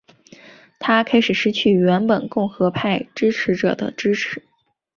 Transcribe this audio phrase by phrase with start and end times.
[0.79, 4.41] 他开始失去原本共和派支持者的支持。